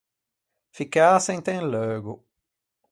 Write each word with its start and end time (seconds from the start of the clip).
Ficcâse 0.77 1.31
inte 1.37 1.51
un 1.61 1.67
leugo. 1.73 2.13